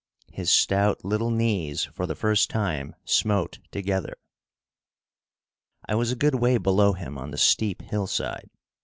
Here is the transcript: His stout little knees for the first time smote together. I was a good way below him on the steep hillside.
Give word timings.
His 0.31 0.49
stout 0.49 1.05
little 1.05 1.29
knees 1.29 1.83
for 1.85 2.07
the 2.07 2.15
first 2.15 2.49
time 2.49 2.95
smote 3.05 3.59
together. 3.69 4.15
I 5.85 5.93
was 5.93 6.11
a 6.11 6.15
good 6.15 6.33
way 6.33 6.57
below 6.57 6.93
him 6.93 7.19
on 7.19 7.29
the 7.29 7.37
steep 7.37 7.83
hillside. 7.83 8.49